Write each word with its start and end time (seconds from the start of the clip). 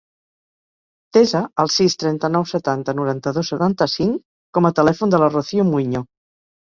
Desa 1.17 1.41
el 1.63 1.69
sis, 1.73 1.95
trenta-nou, 2.03 2.47
setanta, 2.53 2.95
noranta-dos, 3.01 3.51
setanta-cinc 3.53 4.17
com 4.59 4.69
a 4.71 4.73
telèfon 4.81 5.15
de 5.17 5.21
la 5.25 5.29
Rocío 5.35 5.67
Muiño. 5.75 6.03